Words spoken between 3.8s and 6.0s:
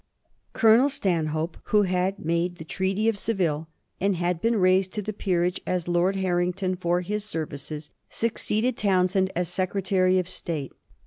and had been raised to the peerage as